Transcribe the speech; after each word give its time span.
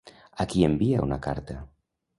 A 0.45 0.47
qui 0.53 0.63
envia 0.69 1.05
una 1.09 1.21
carta? 1.29 1.61